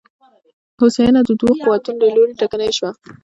هوساینه 0.79 1.21
د 1.25 1.29
دوو 1.39 1.53
قوتونو 1.63 1.99
له 2.03 2.09
لوري 2.15 2.33
ټکنۍ 2.39 2.71
شوه. 2.77 2.91